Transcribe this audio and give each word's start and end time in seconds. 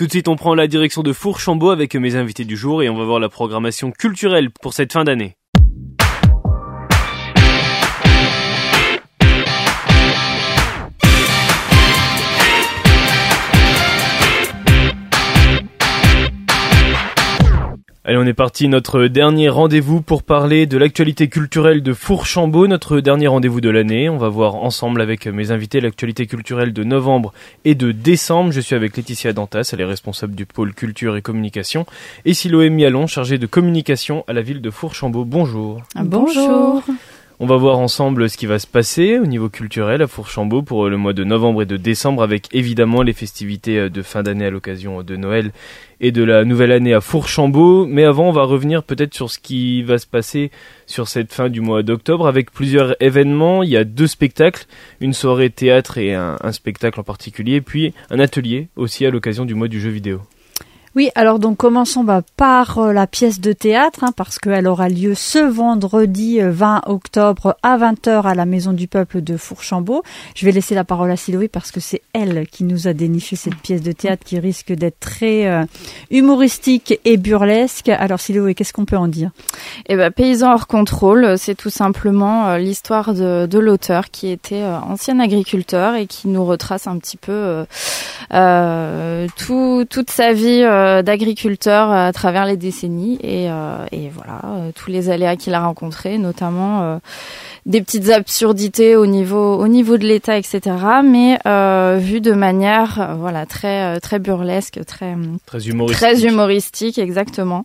Tout 0.00 0.06
de 0.06 0.12
suite, 0.12 0.28
on 0.28 0.36
prend 0.36 0.54
la 0.54 0.66
direction 0.66 1.02
de 1.02 1.12
Fourchambault 1.12 1.68
avec 1.68 1.94
mes 1.94 2.16
invités 2.16 2.46
du 2.46 2.56
jour 2.56 2.82
et 2.82 2.88
on 2.88 2.96
va 2.96 3.04
voir 3.04 3.20
la 3.20 3.28
programmation 3.28 3.90
culturelle 3.90 4.48
pour 4.50 4.72
cette 4.72 4.94
fin 4.94 5.04
d'année. 5.04 5.36
Allez, 18.02 18.16
on 18.16 18.24
est 18.24 18.32
parti, 18.32 18.66
notre 18.66 19.08
dernier 19.08 19.50
rendez-vous 19.50 20.00
pour 20.00 20.22
parler 20.22 20.64
de 20.64 20.78
l'actualité 20.78 21.28
culturelle 21.28 21.82
de 21.82 21.92
Fourchambault, 21.92 22.66
notre 22.66 23.00
dernier 23.00 23.26
rendez-vous 23.26 23.60
de 23.60 23.68
l'année. 23.68 24.08
On 24.08 24.16
va 24.16 24.30
voir 24.30 24.54
ensemble 24.54 25.02
avec 25.02 25.26
mes 25.26 25.50
invités 25.50 25.82
l'actualité 25.82 26.26
culturelle 26.26 26.72
de 26.72 26.82
novembre 26.82 27.34
et 27.66 27.74
de 27.74 27.92
décembre. 27.92 28.52
Je 28.52 28.60
suis 28.62 28.74
avec 28.74 28.96
Laetitia 28.96 29.34
Dantas, 29.34 29.68
elle 29.74 29.82
est 29.82 29.84
responsable 29.84 30.34
du 30.34 30.46
pôle 30.46 30.72
culture 30.72 31.14
et 31.14 31.20
communication, 31.20 31.84
et 32.24 32.32
Siloé 32.32 32.70
Mialon, 32.70 33.06
chargée 33.06 33.36
de 33.36 33.46
communication 33.46 34.24
à 34.26 34.32
la 34.32 34.40
ville 34.40 34.62
de 34.62 34.70
Fourchambault. 34.70 35.26
Bonjour. 35.26 35.82
Bonjour. 35.94 36.82
On 37.42 37.46
va 37.46 37.56
voir 37.56 37.78
ensemble 37.78 38.28
ce 38.28 38.36
qui 38.36 38.44
va 38.44 38.58
se 38.58 38.66
passer 38.66 39.18
au 39.18 39.24
niveau 39.24 39.48
culturel 39.48 40.02
à 40.02 40.06
Fourchambault 40.06 40.60
pour 40.60 40.90
le 40.90 40.98
mois 40.98 41.14
de 41.14 41.24
novembre 41.24 41.62
et 41.62 41.66
de 41.66 41.78
décembre 41.78 42.22
avec 42.22 42.54
évidemment 42.54 43.00
les 43.00 43.14
festivités 43.14 43.88
de 43.88 44.02
fin 44.02 44.22
d'année 44.22 44.44
à 44.44 44.50
l'occasion 44.50 45.02
de 45.02 45.16
Noël 45.16 45.50
et 46.02 46.12
de 46.12 46.22
la 46.22 46.44
nouvelle 46.44 46.70
année 46.70 46.92
à 46.92 47.00
Fourchambault. 47.00 47.86
Mais 47.86 48.04
avant, 48.04 48.28
on 48.28 48.32
va 48.32 48.42
revenir 48.42 48.82
peut-être 48.82 49.14
sur 49.14 49.30
ce 49.30 49.38
qui 49.38 49.82
va 49.82 49.96
se 49.96 50.06
passer 50.06 50.50
sur 50.84 51.08
cette 51.08 51.32
fin 51.32 51.48
du 51.48 51.62
mois 51.62 51.82
d'octobre 51.82 52.26
avec 52.26 52.50
plusieurs 52.50 52.94
événements. 53.02 53.62
Il 53.62 53.70
y 53.70 53.78
a 53.78 53.84
deux 53.84 54.06
spectacles, 54.06 54.66
une 55.00 55.14
soirée 55.14 55.48
théâtre 55.48 55.96
et 55.96 56.12
un, 56.12 56.36
un 56.42 56.52
spectacle 56.52 57.00
en 57.00 57.04
particulier, 57.04 57.62
puis 57.62 57.94
un 58.10 58.18
atelier 58.18 58.68
aussi 58.76 59.06
à 59.06 59.10
l'occasion 59.10 59.46
du 59.46 59.54
mois 59.54 59.68
du 59.68 59.80
jeu 59.80 59.88
vidéo. 59.88 60.20
Oui, 60.96 61.08
alors 61.14 61.38
donc 61.38 61.56
commençons 61.56 62.02
bah, 62.02 62.22
par 62.36 62.78
euh, 62.78 62.92
la 62.92 63.06
pièce 63.06 63.40
de 63.40 63.52
théâtre, 63.52 64.02
hein, 64.02 64.10
parce 64.16 64.40
qu'elle 64.40 64.66
aura 64.66 64.88
lieu 64.88 65.14
ce 65.14 65.38
vendredi 65.38 66.40
20 66.42 66.78
euh, 66.78 66.90
octobre 66.90 67.56
à 67.62 67.78
20h 67.78 68.22
à 68.22 68.34
la 68.34 68.44
Maison 68.44 68.72
du 68.72 68.88
Peuple 68.88 69.20
de 69.20 69.36
Fourchambault. 69.36 70.02
Je 70.34 70.44
vais 70.44 70.50
laisser 70.50 70.74
la 70.74 70.82
parole 70.82 71.12
à 71.12 71.16
Siloé 71.16 71.46
parce 71.46 71.70
que 71.70 71.78
c'est 71.78 72.02
elle 72.12 72.44
qui 72.48 72.64
nous 72.64 72.88
a 72.88 72.92
déniché 72.92 73.36
cette 73.36 73.54
pièce 73.54 73.82
de 73.82 73.92
théâtre 73.92 74.24
qui 74.24 74.40
risque 74.40 74.72
d'être 74.72 74.98
très 74.98 75.46
euh, 75.46 75.64
humoristique 76.10 76.98
et 77.04 77.16
burlesque. 77.18 77.88
Alors 77.88 78.18
Siloé, 78.18 78.56
qu'est-ce 78.56 78.72
qu'on 78.72 78.84
peut 78.84 78.96
en 78.96 79.06
dire? 79.06 79.30
Eh 79.88 79.94
ben, 79.94 80.10
Paysan 80.10 80.52
hors 80.52 80.66
contrôle, 80.66 81.38
c'est 81.38 81.54
tout 81.54 81.70
simplement 81.70 82.56
l'histoire 82.56 83.14
de 83.14 83.58
l'auteur 83.60 84.10
qui 84.10 84.28
était 84.28 84.64
ancien 84.64 85.20
agriculteur 85.20 85.94
et 85.94 86.08
qui 86.08 86.26
nous 86.26 86.44
retrace 86.44 86.88
un 86.88 86.98
petit 86.98 87.16
peu 87.16 87.64
tout, 88.30 89.84
toute 89.88 90.10
sa 90.10 90.32
vie 90.32 90.62
euh, 90.62 91.02
d'agriculteur 91.02 91.90
à 91.90 92.12
travers 92.12 92.44
les 92.44 92.56
décennies 92.56 93.18
et, 93.22 93.50
euh, 93.50 93.84
et 93.90 94.08
voilà 94.08 94.40
euh, 94.44 94.70
tous 94.74 94.90
les 94.90 95.10
aléas 95.10 95.36
qu'il 95.36 95.54
a 95.54 95.60
rencontrés, 95.60 96.18
notamment 96.18 97.00
des 97.66 97.82
petites 97.82 98.10
absurdités 98.10 98.96
au 98.96 99.06
niveau 99.06 99.56
au 99.56 99.68
niveau 99.68 99.98
de 99.98 100.04
l'État, 100.06 100.38
etc. 100.38 100.60
Mais 101.04 101.38
vu 101.98 102.20
de 102.20 102.32
manière 102.32 103.16
voilà 103.18 103.46
très 103.46 103.98
très 104.00 104.18
burlesque, 104.18 104.84
très 104.86 105.16
très 105.46 105.68
humoristique, 105.68 106.00
très 106.00 106.24
humoristique 106.24 106.98
exactement. 106.98 107.64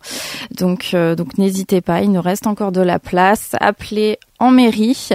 Donc 0.51 0.95
donc 0.95 1.37
n'hésitez 1.37 1.81
pas, 1.81 2.01
il 2.01 2.11
nous 2.11 2.21
reste 2.21 2.47
encore 2.47 2.71
de 2.71 2.81
la 2.81 2.99
place. 2.99 3.51
Appelez 3.59 4.17
en 4.39 4.51
mairie. 4.51 5.09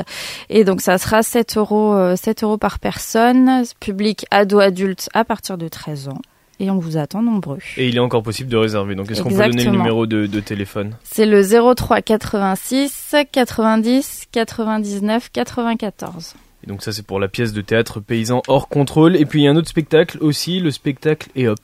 Et 0.48 0.64
donc 0.64 0.80
ça 0.80 0.98
sera 0.98 1.22
7 1.22 1.56
euros, 1.56 2.16
7 2.16 2.42
euros 2.44 2.58
par 2.58 2.78
personne, 2.78 3.62
public 3.80 4.26
ado-adulte 4.30 5.08
à 5.14 5.24
partir 5.24 5.58
de 5.58 5.68
13 5.68 6.08
ans 6.08 6.20
et 6.60 6.70
on 6.70 6.78
vous 6.78 6.96
attend 6.98 7.22
nombreux. 7.22 7.58
Et 7.76 7.88
il 7.88 7.96
est 7.96 8.00
encore 8.00 8.22
possible 8.22 8.50
de 8.50 8.56
réserver. 8.56 8.94
Donc 8.94 9.10
est-ce 9.10 9.22
qu'on 9.22 9.30
peut 9.30 9.36
donner 9.36 9.64
le 9.64 9.70
numéro 9.70 10.06
de, 10.06 10.26
de 10.26 10.41
téléphone? 10.41 10.94
C'est 11.02 11.26
le 11.26 11.42
03 11.42 12.02
86 12.02 13.16
90 13.32 14.26
99 14.30 15.30
94. 15.32 16.34
Et 16.62 16.66
donc 16.66 16.82
ça 16.82 16.92
c'est 16.92 17.04
pour 17.04 17.19
la 17.19 17.28
pièce 17.28 17.54
de 17.54 17.62
théâtre 17.62 18.00
paysan 18.00 18.42
hors 18.47 18.69
contrôle. 18.69 19.16
Et 19.16 19.25
puis 19.25 19.41
il 19.41 19.44
y 19.44 19.48
a 19.48 19.50
un 19.50 19.56
autre 19.56 19.69
spectacle 19.69 20.19
aussi, 20.20 20.60
le 20.60 20.70
spectacle 20.70 21.30
Et 21.34 21.48
hop. 21.48 21.60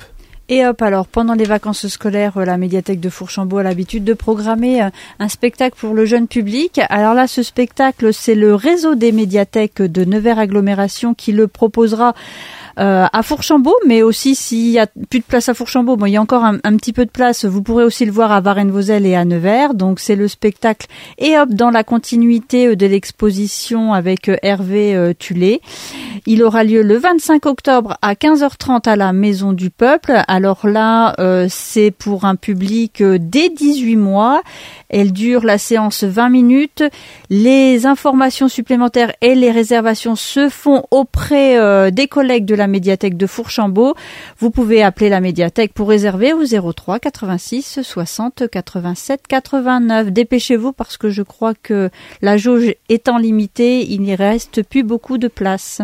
Et 0.49 0.65
hop, 0.65 0.81
alors 0.81 1.09
pendant 1.09 1.35
les 1.35 1.45
vacances 1.45 1.89
scolaires, 1.89 2.39
la 2.39 2.57
médiathèque 2.57 3.01
de 3.01 3.09
Fourchambault 3.09 3.59
a 3.59 3.65
l'habitude 3.65 4.05
de 4.05 4.15
programmer 4.15 4.81
euh, 4.81 4.91
un 5.19 5.29
spectacle 5.29 5.77
pour 5.77 5.93
le 5.93 6.05
jeune 6.05 6.29
public. 6.29 6.81
Alors 6.89 7.15
là, 7.15 7.27
ce 7.27 7.43
spectacle, 7.43 8.15
c'est 8.15 8.37
le 8.37 8.55
réseau 8.55 8.95
des 8.95 9.11
médiathèques 9.11 9.83
de 9.83 10.05
Nevers 10.05 10.39
Agglomération 10.39 11.15
qui 11.15 11.33
le 11.33 11.49
proposera 11.49 12.15
euh, 12.79 13.07
à 13.11 13.23
Fourchambault, 13.23 13.77
mais 13.87 14.03
aussi 14.03 14.35
s'il 14.35 14.69
y 14.69 14.79
a 14.79 14.87
plus 14.87 15.21
de 15.21 15.25
place 15.25 15.49
à 15.49 15.55
Fourchambault, 15.55 15.97
bon, 15.97 16.05
il 16.05 16.13
y 16.13 16.17
a 16.19 16.21
encore 16.21 16.45
un, 16.45 16.59
petit 16.77 16.93
peu 16.93 17.07
de 17.07 17.11
place. 17.11 17.47
Vous 17.47 17.63
pourrez 17.63 17.85
aussi 17.85 18.05
le 18.05 18.13
voir 18.13 18.33
à 18.33 18.41
Varennes-Vauzelles 18.41 19.07
et 19.07 19.17
à 19.17 19.25
Nevers. 19.25 19.73
Donc 19.73 19.99
c'est 19.99 20.17
le 20.17 20.29
spectacle 20.29 20.87
et 21.17 21.39
hop 21.39 21.49
dans 21.49 21.71
la 21.71 21.85
continuité 21.85 22.67
euh, 22.67 22.77
de 22.77 22.87
l'exposition 22.87 23.95
avec 23.95 24.29
euh, 24.29 24.37
Hervé 24.43 25.15
Tulé. 25.19 25.63
Il 26.27 26.43
aura 26.43 26.65
lieu 26.65 26.83
le 26.83 26.99
25 26.99 27.47
octobre 27.47 27.97
à 28.03 28.15
15h30 28.15 28.89
à 28.89 28.97
la 28.97 29.13
Maison 29.15 29.53
du 29.53 29.71
Peuple. 29.71 30.23
Alors 30.29 30.67
là, 30.67 31.15
c'est 31.49 31.91
pour 31.91 32.25
un 32.25 32.37
public 32.37 33.03
dès 33.03 33.49
18 33.49 33.97
mois. 33.97 34.43
Elle 34.89 35.13
dure 35.13 35.45
la 35.45 35.59
séance 35.59 36.05
20 36.05 36.29
minutes. 36.29 36.85
Les 37.31 37.87
informations 37.87 38.49
supplémentaires 38.49 39.13
et 39.21 39.35
les 39.35 39.51
réservations 39.51 40.17
se 40.17 40.49
font 40.49 40.85
auprès 40.91 41.91
des 41.93 42.09
collègues 42.09 42.45
de 42.45 42.55
la 42.55 42.66
médiathèque 42.67 43.17
de 43.17 43.27
Fourchambault. 43.27 43.95
Vous 44.39 44.51
pouvez 44.51 44.83
appeler 44.83 45.09
la 45.09 45.21
médiathèque 45.21 45.73
pour 45.73 45.89
réserver 45.89 46.33
au 46.33 46.45
03 46.45 46.99
86 46.99 47.81
60 47.83 48.45
87 48.51 49.27
89. 49.29 50.11
Dépêchez-vous 50.11 50.73
parce 50.73 50.97
que 50.97 51.11
je 51.11 51.23
crois 51.23 51.55
que 51.55 51.91
la 52.23 52.37
jauge 52.37 52.75
étant 52.89 53.19
limitée, 53.19 53.83
il 53.91 54.03
n'y 54.03 54.15
reste 54.15 54.63
plus 54.63 54.83
beaucoup 54.83 55.19
de 55.19 55.29
place. 55.29 55.83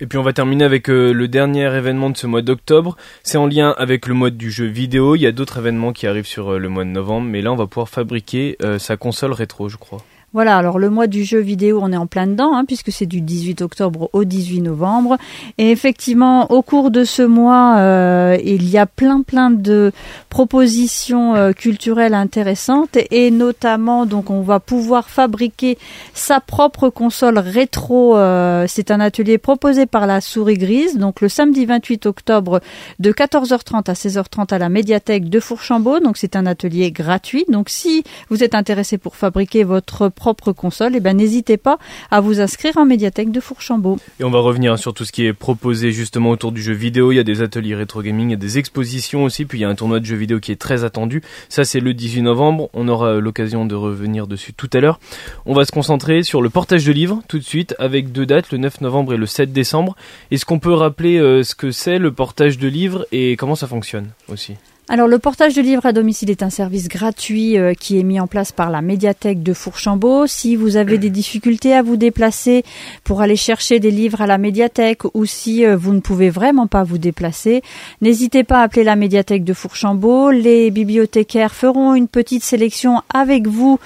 Et 0.00 0.06
puis 0.06 0.18
on 0.18 0.22
va 0.22 0.32
terminer 0.32 0.64
avec 0.64 0.88
euh, 0.90 1.12
le 1.12 1.28
dernier 1.28 1.64
événement 1.74 2.10
de 2.10 2.16
ce 2.16 2.26
mois 2.26 2.42
d'octobre. 2.42 2.96
C'est 3.22 3.38
en 3.38 3.46
lien 3.46 3.74
avec 3.78 4.06
le 4.06 4.14
mode 4.14 4.36
du 4.36 4.50
jeu 4.50 4.66
vidéo. 4.66 5.16
Il 5.16 5.22
y 5.22 5.26
a 5.26 5.32
d'autres 5.32 5.58
événements 5.58 5.92
qui 5.92 6.06
arrivent 6.06 6.26
sur 6.26 6.52
euh, 6.54 6.58
le 6.58 6.68
mois 6.68 6.84
de 6.84 6.90
novembre, 6.90 7.28
mais 7.28 7.42
là 7.42 7.52
on 7.52 7.56
va 7.56 7.66
pouvoir 7.66 7.88
fabriquer 7.88 8.56
euh, 8.62 8.78
sa 8.78 8.96
console 8.96 9.32
rétro, 9.32 9.68
je 9.68 9.76
crois. 9.76 10.02
Voilà, 10.34 10.56
alors 10.56 10.78
le 10.78 10.88
mois 10.88 11.08
du 11.08 11.24
jeu 11.24 11.40
vidéo, 11.40 11.80
on 11.82 11.92
est 11.92 11.96
en 11.96 12.06
plein 12.06 12.26
dedans, 12.26 12.56
hein, 12.56 12.64
puisque 12.64 12.90
c'est 12.90 13.04
du 13.04 13.20
18 13.20 13.60
octobre 13.60 14.08
au 14.14 14.24
18 14.24 14.62
novembre. 14.62 15.18
Et 15.58 15.70
effectivement, 15.70 16.50
au 16.50 16.62
cours 16.62 16.90
de 16.90 17.04
ce 17.04 17.20
mois, 17.20 17.76
euh, 17.76 18.38
il 18.42 18.66
y 18.70 18.78
a 18.78 18.86
plein 18.86 19.20
plein 19.20 19.50
de 19.50 19.92
propositions 20.30 21.34
euh, 21.34 21.52
culturelles 21.52 22.14
intéressantes, 22.14 22.96
et 23.10 23.30
notamment, 23.30 24.06
donc, 24.06 24.30
on 24.30 24.40
va 24.40 24.58
pouvoir 24.58 25.10
fabriquer 25.10 25.76
sa 26.14 26.40
propre 26.40 26.88
console 26.88 27.36
rétro. 27.38 28.16
Euh, 28.16 28.64
c'est 28.66 28.90
un 28.90 29.00
atelier 29.00 29.36
proposé 29.36 29.84
par 29.84 30.06
la 30.06 30.22
Souris 30.22 30.56
Grise, 30.56 30.96
donc 30.96 31.20
le 31.20 31.28
samedi 31.28 31.66
28 31.66 32.06
octobre 32.06 32.60
de 33.00 33.12
14h30 33.12 33.90
à 33.90 33.92
16h30 33.92 34.54
à 34.54 34.58
la 34.58 34.70
médiathèque 34.70 35.28
de 35.28 35.40
Fourchambault. 35.40 36.00
Donc 36.00 36.16
c'est 36.16 36.36
un 36.36 36.46
atelier 36.46 36.90
gratuit. 36.90 37.44
Donc 37.50 37.68
si 37.68 38.02
vous 38.30 38.42
êtes 38.42 38.54
intéressé 38.54 38.96
pour 38.96 39.16
fabriquer 39.16 39.64
votre 39.64 40.08
propre 40.22 40.52
console, 40.52 40.94
eh 40.94 41.00
ben 41.00 41.16
n'hésitez 41.16 41.56
pas 41.56 41.78
à 42.12 42.20
vous 42.20 42.40
inscrire 42.40 42.76
en 42.76 42.84
médiathèque 42.84 43.32
de 43.32 43.40
Fourchambault. 43.40 43.98
Et 44.20 44.24
on 44.24 44.30
va 44.30 44.38
revenir 44.38 44.78
sur 44.78 44.94
tout 44.94 45.04
ce 45.04 45.10
qui 45.10 45.26
est 45.26 45.32
proposé 45.32 45.90
justement 45.90 46.30
autour 46.30 46.52
du 46.52 46.62
jeu 46.62 46.74
vidéo. 46.74 47.10
Il 47.10 47.16
y 47.16 47.18
a 47.18 47.24
des 47.24 47.42
ateliers 47.42 47.74
rétro 47.74 48.02
gaming, 48.02 48.28
il 48.28 48.30
y 48.30 48.34
a 48.34 48.36
des 48.36 48.58
expositions 48.58 49.24
aussi, 49.24 49.46
puis 49.46 49.58
il 49.58 49.62
y 49.62 49.64
a 49.64 49.68
un 49.68 49.74
tournoi 49.74 49.98
de 49.98 50.04
jeux 50.04 50.14
vidéo 50.14 50.38
qui 50.38 50.52
est 50.52 50.60
très 50.60 50.84
attendu. 50.84 51.22
Ça 51.48 51.64
c'est 51.64 51.80
le 51.80 51.92
18 51.92 52.22
novembre. 52.22 52.70
On 52.72 52.86
aura 52.86 53.14
l'occasion 53.14 53.66
de 53.66 53.74
revenir 53.74 54.28
dessus 54.28 54.52
tout 54.52 54.70
à 54.74 54.78
l'heure. 54.78 55.00
On 55.44 55.54
va 55.54 55.64
se 55.64 55.72
concentrer 55.72 56.22
sur 56.22 56.40
le 56.40 56.50
portage 56.50 56.86
de 56.86 56.92
livres 56.92 57.20
tout 57.26 57.40
de 57.40 57.44
suite 57.44 57.74
avec 57.80 58.12
deux 58.12 58.24
dates, 58.24 58.52
le 58.52 58.58
9 58.58 58.80
novembre 58.80 59.14
et 59.14 59.16
le 59.16 59.26
7 59.26 59.52
décembre. 59.52 59.96
Est-ce 60.30 60.46
qu'on 60.46 60.60
peut 60.60 60.72
rappeler 60.72 61.18
euh, 61.18 61.42
ce 61.42 61.56
que 61.56 61.72
c'est 61.72 61.98
le 61.98 62.12
portage 62.12 62.58
de 62.58 62.68
livres 62.68 63.08
et 63.10 63.34
comment 63.34 63.56
ça 63.56 63.66
fonctionne 63.66 64.10
aussi? 64.28 64.54
Alors 64.88 65.06
le 65.06 65.20
portage 65.20 65.54
de 65.54 65.62
livres 65.62 65.86
à 65.86 65.92
domicile 65.92 66.28
est 66.28 66.42
un 66.42 66.50
service 66.50 66.88
gratuit 66.88 67.56
euh, 67.56 67.72
qui 67.72 68.00
est 68.00 68.02
mis 68.02 68.18
en 68.18 68.26
place 68.26 68.50
par 68.50 68.68
la 68.68 68.82
médiathèque 68.82 69.40
de 69.40 69.52
Fourchambault. 69.52 70.26
Si 70.26 70.56
vous 70.56 70.76
avez 70.76 70.98
des 70.98 71.08
difficultés 71.08 71.72
à 71.72 71.82
vous 71.82 71.96
déplacer 71.96 72.64
pour 73.04 73.20
aller 73.20 73.36
chercher 73.36 73.78
des 73.78 73.92
livres 73.92 74.20
à 74.20 74.26
la 74.26 74.38
médiathèque 74.38 75.02
ou 75.14 75.24
si 75.24 75.64
euh, 75.64 75.76
vous 75.76 75.92
ne 75.92 76.00
pouvez 76.00 76.30
vraiment 76.30 76.66
pas 76.66 76.82
vous 76.82 76.98
déplacer, 76.98 77.62
n'hésitez 78.00 78.42
pas 78.42 78.58
à 78.58 78.62
appeler 78.64 78.82
la 78.82 78.96
médiathèque 78.96 79.44
de 79.44 79.54
Fourchambault. 79.54 80.32
Les 80.32 80.72
bibliothécaires 80.72 81.54
feront 81.54 81.94
une 81.94 82.08
petite 82.08 82.42
sélection 82.42 83.02
avec 83.14 83.46
vous 83.46 83.78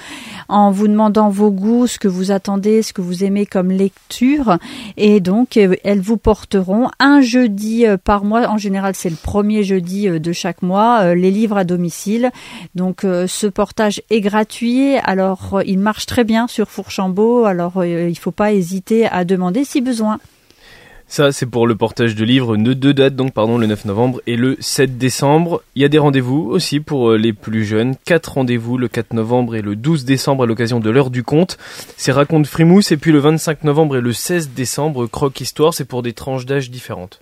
en 0.49 0.71
vous 0.71 0.89
demandant 0.89 1.29
vos 1.29 1.51
goûts, 1.51 1.87
ce 1.87 1.99
que 1.99 2.09
vous 2.09 2.31
attendez, 2.31 2.81
ce 2.81 2.95
que 2.95 3.03
vous 3.03 3.23
aimez 3.23 3.45
comme 3.45 3.71
lecture 3.71 4.57
et 4.97 5.21
donc 5.21 5.59
euh, 5.59 5.75
elles 5.85 6.01
vous 6.01 6.17
porteront 6.17 6.89
un 6.99 7.21
jeudi 7.21 7.85
par 8.03 8.25
mois. 8.25 8.49
En 8.49 8.57
général, 8.57 8.95
c'est 8.97 9.11
le 9.11 9.17
premier 9.17 9.63
jeudi 9.63 10.09
de 10.09 10.33
chaque 10.33 10.63
mois 10.63 10.86
euh, 10.87 11.15
les 11.15 11.31
livres 11.31 11.57
à 11.57 11.65
domicile. 11.65 12.31
Donc 12.75 13.05
euh, 13.05 13.27
ce 13.27 13.47
portage 13.47 14.03
est 14.11 14.21
gratuit. 14.21 14.97
Alors 15.03 15.55
euh, 15.55 15.63
il 15.67 15.79
marche 15.79 16.07
très 16.07 16.25
bien 16.25 16.47
sur 16.47 16.71
Fourchambault. 16.71 17.45
Alors 17.45 17.85
il 17.85 18.09
ne 18.09 18.15
faut 18.15 18.31
pas 18.31 18.53
hésiter 18.53 19.07
à 19.07 19.25
demander 19.25 19.65
si 19.65 19.81
besoin. 19.81 20.19
Ça, 21.09 21.31
c'est 21.31 21.47
pour 21.47 21.69
le 21.69 21.77
portage 21.77 22.17
de 22.17 22.25
livres, 22.25 22.57
de 22.57 22.73
deux 22.73 22.93
dates, 22.93 23.15
donc 23.15 23.33
pardon, 23.33 23.59
le 23.59 23.69
9 23.69 23.85
novembre 23.85 24.21
et 24.27 24.35
le 24.35 24.57
7 24.59 24.99
décembre. 24.99 25.63
Il 25.77 25.83
y 25.83 25.85
a 25.85 25.89
des 25.89 25.99
rendez-vous 25.99 26.49
aussi 26.51 26.81
pour 26.81 27.13
les 27.13 27.33
plus 27.33 27.65
jeunes. 27.65 27.95
Quatre 28.05 28.33
rendez-vous 28.33 28.77
le 28.77 28.89
4 28.89 29.13
novembre 29.13 29.55
et 29.55 29.63
le 29.63 29.77
12 29.77 30.05
décembre 30.05 30.43
à 30.43 30.47
l'occasion 30.47 30.81
de 30.81 30.91
l'heure 30.91 31.11
du 31.11 31.23
conte. 31.23 31.59
C'est 31.97 32.11
Raconte 32.11 32.49
Frimousse 32.49 32.91
et 32.91 32.97
puis 32.97 33.13
le 33.13 33.21
25 33.21 33.63
novembre 33.63 33.99
et 33.99 34.01
le 34.01 34.13
16 34.13 34.51
décembre, 34.51 35.07
Croque 35.07 35.41
Histoire, 35.41 35.75
c'est 35.75 35.85
pour 35.85 36.03
des 36.03 36.13
tranches 36.13 36.45
d'âge 36.45 36.73
différentes. 36.73 37.21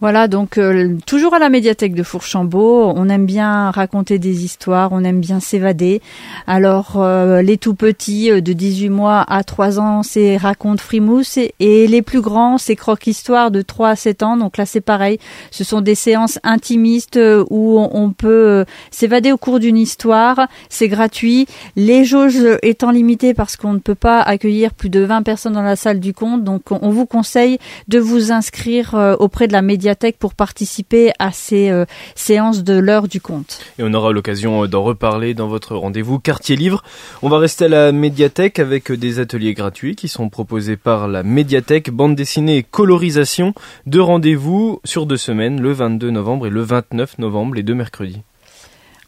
Voilà, 0.00 0.28
donc 0.28 0.56
euh, 0.56 0.96
toujours 1.04 1.34
à 1.34 1.38
la 1.38 1.50
médiathèque 1.50 1.94
de 1.94 2.02
Fourchambault, 2.02 2.90
on 2.96 3.10
aime 3.10 3.26
bien 3.26 3.70
raconter 3.70 4.18
des 4.18 4.46
histoires, 4.46 4.92
on 4.92 5.04
aime 5.04 5.20
bien 5.20 5.40
s'évader. 5.40 6.00
Alors 6.46 6.94
euh, 6.96 7.42
les 7.42 7.58
tout 7.58 7.74
petits 7.74 8.30
euh, 8.30 8.40
de 8.40 8.54
18 8.54 8.88
mois 8.88 9.22
à 9.28 9.44
3 9.44 9.78
ans, 9.78 10.02
c'est 10.02 10.38
raconte 10.38 10.80
frimousse 10.80 11.36
et, 11.36 11.86
les 11.86 12.00
plus 12.00 12.22
grands, 12.22 12.56
c'est 12.56 12.76
croque 12.76 13.08
histoire 13.08 13.50
de 13.50 13.60
3 13.60 13.90
à 13.90 13.96
7 13.96 14.22
ans. 14.22 14.36
Donc 14.38 14.56
là 14.56 14.64
c'est 14.64 14.80
pareil, 14.80 15.18
ce 15.50 15.64
sont 15.64 15.82
des 15.82 15.94
séances 15.94 16.38
intimistes 16.44 17.20
où 17.50 17.78
on, 17.78 18.10
peut 18.12 18.64
s'évader 18.90 19.32
au 19.32 19.36
cours 19.36 19.60
d'une 19.60 19.76
histoire, 19.76 20.48
c'est 20.70 20.88
gratuit. 20.88 21.46
Les 21.76 22.06
jauges 22.06 22.40
étant 22.62 22.90
limitées 22.90 23.34
parce 23.34 23.56
qu'on 23.56 23.74
ne 23.74 23.78
peut 23.78 23.94
pas 23.94 24.22
accueillir 24.22 24.72
plus 24.72 24.88
de 24.88 25.00
20 25.00 25.22
personnes 25.22 25.52
dans 25.52 25.62
la 25.62 25.76
salle 25.76 26.00
du 26.00 26.14
compte, 26.14 26.42
donc 26.42 26.62
on 26.70 26.88
vous 26.88 27.04
conseille 27.06 27.58
de 27.88 27.98
vous 27.98 28.32
inscrire 28.32 29.16
auprès 29.20 29.46
de 29.46 29.52
la 29.52 29.60
médiathèque 29.60 29.89
pour 30.18 30.34
participer 30.34 31.12
à 31.18 31.32
ces 31.32 31.70
euh, 31.70 31.84
séances 32.14 32.62
de 32.62 32.78
l'heure 32.78 33.08
du 33.08 33.20
conte. 33.20 33.60
Et 33.78 33.82
on 33.82 33.92
aura 33.92 34.12
l'occasion 34.12 34.64
euh, 34.64 34.68
d'en 34.68 34.82
reparler 34.82 35.34
dans 35.34 35.48
votre 35.48 35.76
rendez-vous 35.76 36.18
quartier 36.18 36.56
livre. 36.56 36.82
On 37.22 37.28
va 37.28 37.38
rester 37.38 37.66
à 37.66 37.68
la 37.68 37.92
médiathèque 37.92 38.58
avec 38.58 38.90
euh, 38.90 38.96
des 38.96 39.18
ateliers 39.18 39.54
gratuits 39.54 39.96
qui 39.96 40.08
sont 40.08 40.28
proposés 40.28 40.76
par 40.76 41.08
la 41.08 41.22
médiathèque 41.22 41.90
bande 41.90 42.14
dessinée 42.14 42.58
et 42.58 42.62
colorisation. 42.62 43.54
Deux 43.86 44.02
rendez-vous 44.02 44.80
sur 44.84 45.06
deux 45.06 45.16
semaines, 45.16 45.60
le 45.60 45.72
22 45.72 46.10
novembre 46.10 46.46
et 46.46 46.50
le 46.50 46.62
29 46.62 47.18
novembre, 47.18 47.54
les 47.54 47.62
deux 47.62 47.74
mercredis. 47.74 48.22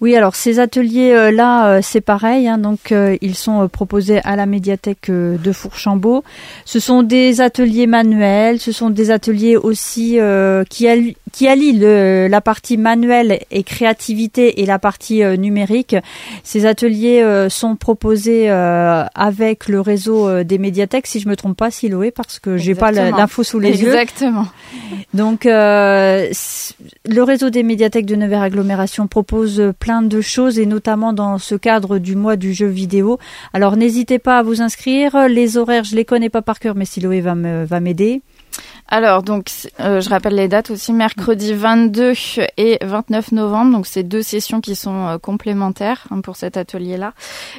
Oui, 0.03 0.15
alors 0.15 0.37
ces 0.37 0.59
ateliers-là, 0.59 1.81
c'est 1.81 2.03
pareil. 2.03 2.47
Hein, 2.49 2.59
donc, 2.59 2.93
ils 3.23 3.35
sont 3.35 3.67
proposés 3.69 4.21
à 4.25 4.37
la 4.37 4.45
médiathèque 4.45 5.11
de 5.11 5.53
Fourchambault. 5.53 6.25
Ce 6.67 6.79
sont 6.79 7.03
des 7.03 7.41
ateliers 7.41 7.87
manuels. 7.87 8.61
Ce 8.61 8.73
sont 8.73 8.91
des 8.91 9.11
ateliers 9.11 9.57
aussi 9.57 10.19
qui, 10.69 10.89
qui 11.33 11.49
allie 11.49 11.73
le, 11.73 12.29
la 12.29 12.41
partie 12.41 12.77
manuelle 12.77 13.41
et 13.51 13.63
créativité 13.63 14.61
et 14.61 14.67
la 14.67 14.79
partie 14.79 15.23
euh, 15.23 15.37
numérique. 15.37 15.97
Ces 16.45 16.67
ateliers 16.67 17.23
euh, 17.23 17.49
sont 17.49 17.77
proposés 17.77 18.51
euh, 18.51 19.05
avec 19.15 19.69
le 19.69 19.81
réseau 19.81 20.43
des 20.45 20.59
médiathèques, 20.59 21.07
si 21.07 21.21
je 21.21 21.29
me 21.29 21.37
trompe 21.37 21.57
pas, 21.57 21.71
Siloé, 21.71 22.11
parce 22.11 22.39
que 22.39 22.57
j'ai 22.57 22.75
pas 22.75 22.93
l'info 22.93 23.43
sous 23.43 23.59
les 23.59 23.83
yeux. 23.83 23.89
Exactement. 23.89 24.47
Donc, 25.15 25.45
le 25.45 26.31
réseau 27.23 27.51
des 27.51 27.63
médiathèques 27.63 28.07
de 28.07 28.17
Nevers 28.17 28.43
Agglomération 28.43 29.07
propose 29.07 29.73
plein 29.79 29.92
de 30.01 30.23
choses 30.23 30.59
et 30.59 30.65
notamment 30.65 31.13
dans 31.13 31.37
ce 31.37 31.55
cadre 31.55 31.99
du 31.99 32.17
mois 32.17 32.37
du 32.37 32.55
jeu 32.55 32.69
vidéo. 32.69 33.19
Alors, 33.53 33.77
n'hésitez 33.77 34.19
pas 34.19 34.39
à 34.39 34.43
vous 34.43 34.63
inscrire. 34.63 35.29
Les 35.29 35.59
horaires, 35.59 35.85
je 35.85 35.95
les 35.95 36.07
connais 36.07 36.31
pas 36.31 36.41
par 36.41 36.59
cœur, 36.59 36.75
mais 36.75 36.87
Siloé 36.87 37.21
va 37.21 37.35
m'aider. 37.35 38.23
Alors, 38.95 39.23
donc, 39.23 39.51
euh, 39.81 40.03
je 40.03 40.11
rappelle 40.11 40.35
les 40.35 40.49
dates 40.49 40.71
aussi, 40.71 40.93
mercredi 40.93 41.55
22 41.55 42.13
et 42.59 42.77
29 42.83 43.33
novembre. 43.33 43.73
Donc, 43.73 43.87
c'est 43.87 44.03
deux 44.03 44.21
sessions 44.21 44.61
qui 44.61 44.75
sont 44.75 45.07
euh, 45.07 45.17
complémentaires 45.17 46.05
hein, 46.11 46.21
pour 46.21 46.37
cet 46.37 46.59
atelier-là. 46.59 47.15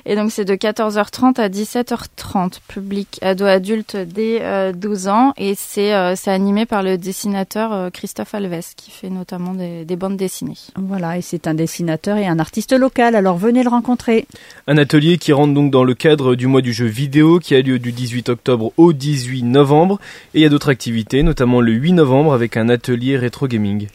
Et 0.05 0.15
donc, 0.15 0.31
c'est 0.31 0.45
de 0.45 0.53
14h30 0.53 1.41
à 1.41 1.49
17h30, 1.49 2.59
public 2.67 3.17
ado-adulte 3.23 3.97
dès 3.97 4.73
12 4.73 5.07
euh, 5.07 5.09
ans. 5.09 5.33
Et 5.37 5.55
c'est 5.55 5.91
animé 6.27 6.67
par 6.67 6.83
le 6.83 6.99
dessinateur 6.99 7.91
Christophe 7.91 8.35
Alves, 8.35 8.75
qui 8.77 8.91
fait 8.91 9.09
notamment 9.09 9.55
des, 9.55 9.85
des 9.85 9.95
bandes 9.95 10.17
dessinées. 10.17 10.59
Voilà, 10.75 11.17
et 11.17 11.23
c'est 11.23 11.47
un 11.47 11.55
dessinateur 11.55 12.17
et 12.17 12.27
un 12.27 12.37
artiste 12.37 12.73
local. 12.73 13.15
Alors, 13.15 13.39
venez 13.39 13.63
le 13.63 13.69
rencontrer. 13.69 14.27
Un 14.67 14.77
atelier 14.77 15.17
qui 15.17 15.33
rentre 15.33 15.55
donc 15.55 15.71
dans 15.71 15.83
le 15.83 15.95
cadre 15.95 16.35
du 16.35 16.45
mois 16.45 16.61
du 16.61 16.73
jeu 16.73 16.85
vidéo 16.85 17.39
qui 17.39 17.55
a 17.55 17.61
lieu 17.63 17.79
du 17.79 17.91
18 17.91 18.29
octobre 18.29 18.71
au 18.77 18.93
18 18.93 19.41
novembre. 19.41 19.99
Et 20.35 20.37
il 20.37 20.43
y 20.43 20.45
a 20.45 20.49
d'autres 20.49 20.69
activités 20.69 21.22
notamment 21.23 21.61
le 21.61 21.71
8 21.71 21.93
novembre 21.93 22.33
avec 22.33 22.57
un 22.57 22.69
atelier 22.69 23.17
rétro 23.17 23.47
gaming. 23.47 23.87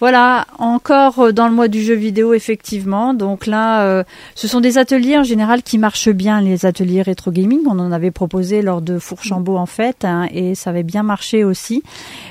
Voilà, 0.00 0.46
encore 0.58 1.18
euh, 1.18 1.32
dans 1.32 1.48
le 1.48 1.54
mois 1.54 1.66
du 1.66 1.82
jeu 1.82 1.94
vidéo, 1.94 2.32
effectivement. 2.32 3.14
Donc 3.14 3.46
là, 3.46 3.82
euh, 3.82 4.04
ce 4.36 4.46
sont 4.46 4.60
des 4.60 4.78
ateliers 4.78 5.18
en 5.18 5.24
général 5.24 5.64
qui 5.64 5.76
marchent 5.76 6.10
bien, 6.10 6.40
les 6.40 6.66
ateliers 6.66 7.02
rétro 7.02 7.32
gaming. 7.32 7.62
On 7.66 7.80
en 7.80 7.90
avait 7.90 8.12
proposé 8.12 8.62
lors 8.62 8.80
de 8.80 9.00
Fourchambault 9.00 9.56
en 9.56 9.66
fait, 9.66 10.04
hein, 10.04 10.28
et 10.32 10.54
ça 10.54 10.70
avait 10.70 10.84
bien 10.84 11.02
marché 11.02 11.42
aussi. 11.42 11.82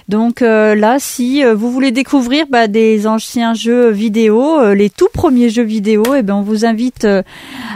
Donc 0.07 0.41
euh, 0.41 0.75
là, 0.75 0.95
si 0.99 1.43
vous 1.43 1.69
voulez 1.69 1.91
découvrir 1.91 2.45
bah, 2.49 2.67
des 2.69 3.05
anciens 3.05 3.53
jeux 3.53 3.89
vidéo, 3.89 4.73
les 4.73 4.89
tout 4.89 5.09
premiers 5.13 5.49
jeux 5.49 5.63
vidéo, 5.63 6.03
eh 6.15 6.23
ben 6.23 6.35
on 6.35 6.43
vous 6.43 6.65
invite 6.65 7.05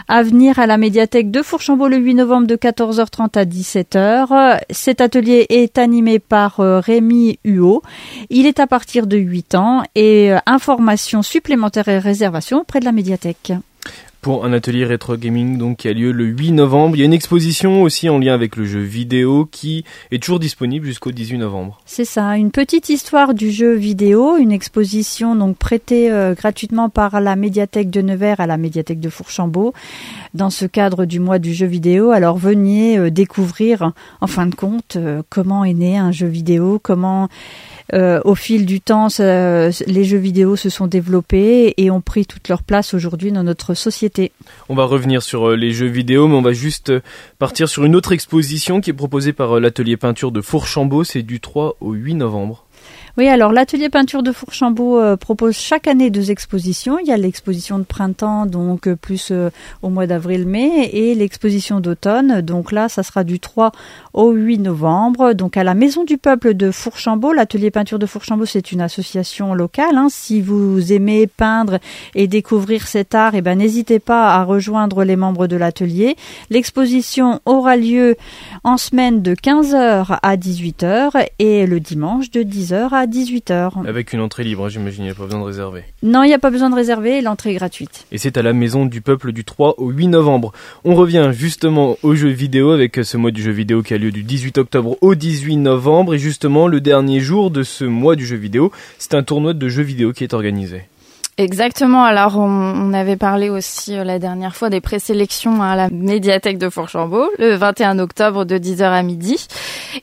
à 0.08 0.24
venir 0.24 0.58
à 0.58 0.68
la 0.68 0.78
médiathèque 0.78 1.32
de 1.32 1.42
Fourchambault 1.42 1.90
le 1.90 1.98
8 1.98 2.16
novembre 2.16 2.48
de 2.48 2.56
14h30 2.56 3.38
à 3.38 3.44
17h. 3.44 4.62
Cet 4.70 5.02
atelier 5.02 5.48
est 5.50 5.78
animé 5.78 6.20
par 6.20 6.60
Rémi 6.60 7.40
Huot. 7.44 7.82
Il 8.30 8.46
est 8.46 8.62
à 8.62 8.68
partir 8.68 9.06
de 9.06 9.18
8 9.18 9.56
ans 9.56 9.81
et 9.96 10.32
euh, 10.32 10.38
informations 10.46 11.22
supplémentaires 11.22 11.88
et 11.88 12.00
réservations 12.00 12.62
auprès 12.62 12.80
de 12.80 12.86
la 12.86 12.92
médiathèque 12.92 13.54
pour 14.22 14.46
un 14.46 14.54
atelier 14.54 14.86
rétro 14.86 15.18
gaming 15.18 15.58
donc 15.58 15.78
qui 15.78 15.88
a 15.88 15.94
lieu 15.94 16.12
le 16.12 16.26
8 16.26 16.52
novembre. 16.52 16.96
Il 16.96 17.00
y 17.00 17.02
a 17.02 17.06
une 17.06 17.14
exposition 17.14 17.82
aussi 17.82 18.08
en 18.08 18.20
lien 18.20 18.34
avec 18.34 18.56
le 18.56 18.66
jeu 18.66 18.80
vidéo 18.80 19.48
qui 19.52 19.84
est 20.12 20.22
toujours 20.22 20.40
disponible 20.40 20.86
jusqu'au 20.86 21.12
18 21.12 21.40
novembre. 21.40 21.82
C'est 21.86 22.06
ça, 22.06 22.38
une 22.38 22.52
petite 22.52 22.90
histoire 22.90 23.34
du 23.34 23.52
jeu 23.52 23.74
vidéo, 23.74 24.38
une 24.38 24.52
exposition 24.52 25.36
donc 25.36 25.58
prêtée 25.58 26.12
euh, 26.12 26.36
gratuitement 26.36 26.90
par 26.90 27.20
la 27.20 27.36
médiathèque 27.36 27.90
de 27.90 28.02
Nevers 28.02 28.40
à 28.40 28.48
la 28.48 28.58
médiathèque 28.58 29.00
de 29.00 29.10
Fourchambault 29.10 29.74
dans 30.34 30.50
ce 30.50 30.66
cadre 30.66 31.06
du 31.06 31.20
mois 31.20 31.40
du 31.40 31.54
jeu 31.54 31.66
vidéo. 31.66 32.12
Alors 32.12 32.38
venez 32.38 32.98
euh, 32.98 33.10
découvrir 33.10 33.92
en 34.22 34.28
fin 34.28 34.46
de 34.46 34.56
compte 34.56 34.98
comment 35.30 35.66
est 35.66 35.74
né 35.74 35.98
un 35.98 36.12
jeu 36.12 36.28
vidéo, 36.28 36.80
comment 36.82 37.28
euh, 37.94 38.22
au 38.24 38.36
fil 38.36 38.66
du 38.66 38.82
temps, 38.82 39.08
les 39.20 40.04
jeux 40.04 40.18
vidéo 40.18 40.56
se 40.56 40.70
sont 40.70 40.88
développés 40.88 41.74
et 41.78 41.92
ont 41.92 42.02
pris 42.02 42.26
toute 42.26 42.48
leur 42.50 42.64
place 42.64 42.94
aujourd'hui 42.94 43.32
dans 43.32 43.44
notre 43.44 43.74
société. 43.74 44.32
On 44.70 44.76
va 44.76 44.86
revenir 44.86 45.22
sur 45.22 45.50
euh, 45.50 45.56
les 45.56 45.72
jeux 45.72 45.88
vidéo, 45.88 46.28
mais 46.28 46.36
on 46.36 46.42
va 46.42 46.54
juste 46.54 46.90
euh, 46.90 47.02
partir 47.40 47.68
sur 47.70 47.84
une 47.84 47.96
autre 47.96 48.12
exposition 48.12 48.82
qui 48.82 48.90
est 48.90 48.94
proposée 48.94 49.34
par 49.34 49.60
l'atelier 49.60 49.98
peinture 49.98 50.32
de 50.32 50.42
Fourchambault. 50.42 51.04
C'est 51.04 51.24
du 51.24 51.40
3 51.40 51.78
au 51.82 51.94
8 51.94 52.16
novembre. 52.16 52.66
Oui, 53.18 53.28
alors 53.28 53.52
l'atelier 53.52 53.90
peinture 53.90 54.24
de 54.24 54.32
Fourchambault 54.32 54.98
euh, 54.98 55.18
propose 55.18 55.58
chaque 55.58 55.88
année 55.88 56.10
deux 56.10 56.32
expositions. 56.32 56.98
Il 56.98 57.08
y 57.08 57.12
a 57.12 57.18
l'exposition 57.18 57.78
de 57.78 57.84
printemps, 57.84 58.46
donc 58.46 58.88
euh, 58.88 58.96
plus 58.96 59.30
euh, 59.32 59.50
au 59.82 59.90
mois 59.90 60.08
d'avril-mai, 60.08 60.90
et 60.94 61.14
l'exposition 61.14 61.82
d'automne. 61.82 62.40
Donc 62.40 62.72
là, 62.72 62.88
ça 62.88 63.04
sera 63.04 63.26
du 63.26 63.42
3 63.42 63.74
au 64.14 64.32
8 64.32 64.60
novembre. 64.60 65.34
Donc 65.34 65.58
à 65.58 65.66
la 65.66 65.74
Maison 65.74 66.06
du 66.06 66.18
Peuple 66.18 66.54
de 66.54 66.72
Fourchambault, 66.72 67.34
l'atelier 67.34 67.70
peinture 67.70 68.00
de 68.00 68.06
Fourchambault, 68.06 68.46
c'est 68.46 68.72
une 68.72 68.80
association 68.80 69.54
locale. 69.54 69.98
Hein. 69.98 70.08
Si 70.10 70.40
vous 70.40 70.94
aimez 70.94 71.28
peindre 71.28 71.80
et 72.16 72.28
découvrir 72.28 72.88
cet 72.88 73.14
art, 73.14 73.36
eh 73.36 73.42
ben 73.42 73.58
n'hésitez 73.58 74.00
pas 74.00 74.36
à 74.36 74.46
rejoindre 74.46 75.04
les 75.04 75.18
membres 75.18 75.48
de 75.48 75.58
l'atelier. 75.58 76.16
L'exposition 76.50 77.42
aura 77.46 77.76
lieu 77.76 78.16
en 78.64 78.78
semaine 78.78 79.22
de 79.22 79.36
15h 79.36 80.18
à 80.22 80.38
18h 80.38 81.28
et 81.40 81.66
le 81.66 81.82
dimanche 81.82 82.32
de 82.32 82.42
10h 82.42 82.94
à 82.94 83.01
18h. 83.06 83.88
Avec 83.88 84.14
une 84.14 84.22
entrée 84.22 84.44
libre, 84.44 84.70
j'imagine, 84.70 85.04
il 85.04 85.08
n'y 85.08 85.12
a 85.12 85.16
pas 85.16 85.26
besoin 85.26 85.40
de 85.40 85.46
réserver. 85.46 85.84
Non, 86.04 86.24
il 86.24 86.28
n'y 86.28 86.34
a 86.34 86.40
pas 86.40 86.50
besoin 86.50 86.70
de 86.70 86.76
réserver, 86.76 87.22
l'entrée 87.22 87.52
est 87.52 87.56
gratuite. 87.56 88.06
Et 88.12 88.18
c'est 88.18 88.38
à 88.38 88.42
la 88.42 88.54
Maison 88.54 88.86
du 88.86 89.02
Peuple 89.02 89.32
du 89.32 89.44
3 89.44 89.76
au 89.78 89.90
8 89.90 90.08
novembre. 90.08 90.52
On 90.84 90.96
revient 90.96 91.32
justement 91.34 91.98
au 92.04 92.16
jeu 92.16 92.30
vidéo 92.30 92.72
avec 92.72 93.00
ce 93.04 93.18
mois 93.18 93.32
du 93.32 93.42
jeu 93.42 93.52
vidéo 93.52 93.84
qui 93.84 93.94
a 93.94 93.98
lieu 93.98 94.12
du 94.12 94.24
18 94.24 94.58
octobre 94.58 94.98
au 95.02 95.16
18 95.16 95.58
novembre. 95.58 96.14
Et 96.14 96.20
justement, 96.20 96.68
le 96.68 96.82
dernier 96.82 97.20
jour 97.20 97.52
de 97.52 97.64
ce 97.64 97.86
mois 97.86 98.16
du 98.16 98.26
jeu 98.26 98.38
vidéo, 98.38 98.72
c'est 98.98 99.14
un 99.14 99.24
tournoi 99.24 99.54
de 99.54 99.68
jeux 99.68 99.84
vidéo 99.84 100.14
qui 100.14 100.24
est 100.24 100.34
organisé. 100.34 100.84
Exactement. 101.42 102.04
Alors, 102.04 102.38
on, 102.38 102.94
avait 102.94 103.18
parlé 103.18 103.50
aussi 103.50 103.98
euh, 103.98 104.04
la 104.04 104.20
dernière 104.20 104.56
fois 104.56 104.70
des 104.70 104.82
présélections 104.82 105.64
à 105.64 105.76
la 105.76 105.90
médiathèque 105.90 106.60
de 106.60 106.70
Fourchambault, 106.70 107.30
le 107.40 107.56
21 107.56 107.98
octobre 108.00 108.46
de 108.46 108.60
10h 108.60 108.84
à 108.84 109.02
midi. 109.02 109.48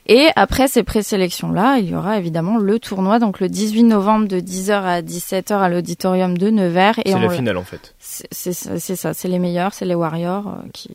Et 0.07 0.27
après 0.35 0.67
ces 0.67 0.83
présélections-là, 0.83 1.77
il 1.77 1.89
y 1.89 1.95
aura 1.95 2.17
évidemment 2.17 2.57
le 2.57 2.77
tournoi, 2.79 3.19
donc 3.19 3.39
le 3.39 3.47
18 3.47 3.83
novembre 3.83 4.27
de 4.27 4.39
10h 4.39 4.83
à 4.83 5.01
17h 5.01 5.53
à 5.53 5.69
l'auditorium 5.69 6.37
de 6.37 6.49
Nevers. 6.49 6.95
C'est 7.05 7.17
la 7.17 7.29
finale 7.29 7.57
en 7.57 7.63
fait. 7.63 7.95
C'est 7.99 8.53
ça, 8.53 9.13
c'est 9.13 9.27
les 9.27 9.39
meilleurs, 9.39 9.73
c'est 9.73 9.85
les 9.85 9.95
Warriors 9.95 10.47
euh, 10.47 10.67
qui, 10.73 10.89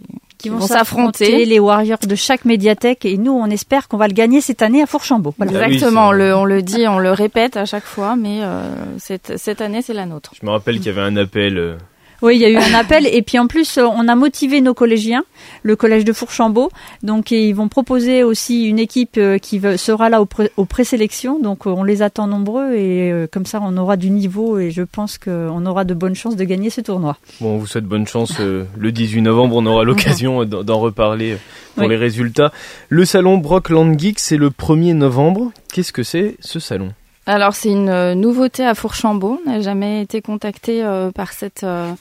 qui 0.44 0.50
vont 0.50 0.60
s'affronter 0.60 1.46
les 1.46 1.58
Warriors 1.58 1.98
de 2.06 2.14
chaque 2.14 2.44
médiathèque 2.44 3.06
et 3.06 3.16
nous 3.16 3.32
on 3.32 3.46
espère 3.46 3.88
qu'on 3.88 3.96
va 3.96 4.08
le 4.08 4.12
gagner 4.12 4.42
cette 4.42 4.60
année 4.60 4.82
à 4.82 4.86
Fourchambault. 4.86 5.34
Ah 5.40 5.44
Exactement, 5.46 6.08
on, 6.08 6.12
le, 6.12 6.34
on 6.34 6.44
le 6.44 6.60
dit, 6.60 6.86
on 6.86 6.98
le 6.98 7.12
répète 7.12 7.56
à 7.56 7.64
chaque 7.64 7.84
fois, 7.84 8.14
mais 8.14 8.40
euh, 8.42 8.62
cette, 8.98 9.38
cette 9.38 9.62
année 9.62 9.80
c'est 9.80 9.94
la 9.94 10.04
nôtre. 10.04 10.32
Je 10.38 10.44
me 10.44 10.50
rappelle 10.50 10.76
qu'il 10.76 10.86
y 10.86 10.90
avait 10.90 11.00
un 11.00 11.16
appel. 11.16 11.78
Oui, 12.24 12.36
il 12.36 12.40
y 12.40 12.46
a 12.46 12.48
eu 12.48 12.56
un 12.56 12.72
appel 12.72 13.06
et 13.06 13.20
puis 13.20 13.38
en 13.38 13.46
plus 13.46 13.76
euh, 13.76 13.84
on 13.84 14.08
a 14.08 14.14
motivé 14.14 14.62
nos 14.62 14.72
collégiens, 14.72 15.24
le 15.62 15.76
collège 15.76 16.06
de 16.06 16.12
Fourchambault, 16.14 16.70
donc 17.02 17.30
ils 17.30 17.52
vont 17.52 17.68
proposer 17.68 18.24
aussi 18.24 18.64
une 18.64 18.78
équipe 18.78 19.18
euh, 19.18 19.36
qui 19.36 19.60
sera 19.76 20.08
là 20.08 20.22
aux, 20.22 20.64
présélections, 20.64 21.38
donc 21.38 21.66
euh, 21.66 21.70
on 21.70 21.84
les 21.84 22.00
attend 22.00 22.26
nombreux 22.26 22.76
et 22.76 23.12
comme 23.30 23.44
ça 23.44 23.60
on 23.62 23.76
aura 23.76 23.98
du 23.98 24.08
niveau 24.08 24.58
et 24.58 24.70
je 24.70 24.80
pense 24.80 25.18
qu'on 25.18 25.66
aura 25.66 25.84
de 25.84 25.92
bonnes 25.92 26.14
chances 26.14 26.34
de 26.34 26.44
gagner 26.44 26.70
ce 26.70 26.80
tournoi. 26.80 27.18
Bon, 27.42 27.56
on 27.56 27.58
vous 27.58 27.66
souhaite 27.66 27.84
bonne 27.84 28.06
chance. 28.06 28.38
le 28.38 28.90
18 28.90 29.20
novembre, 29.20 29.56
on 29.56 29.66
aura 29.66 29.84
l'occasion 29.84 30.46
d'en 30.46 30.78
reparler 30.78 31.36
pour 31.76 31.86
les 31.88 31.96
résultats. 31.96 32.52
Le 32.88 33.04
salon 33.04 33.36
Brockland 33.36 33.98
Geek, 33.98 34.18
c'est 34.18 34.38
le 34.38 34.48
1er 34.48 34.94
novembre. 34.94 35.52
Qu'est-ce 35.70 35.92
que 35.92 36.02
c'est 36.02 36.36
ce 36.40 36.58
salon? 36.58 36.94
Alors 37.26 37.54
c'est 37.54 37.70
une 37.70 37.88
euh, 37.88 38.14
nouveauté 38.14 38.64
à 38.64 38.74
Fourchambault. 38.74 39.40
On 39.46 39.50
n'a 39.50 39.60
jamais 39.60 40.02
été 40.02 40.20
contacté 40.20 40.84
euh, 40.84 41.10
par 41.10 41.32
cette 41.32 41.64
euh, 41.64 41.92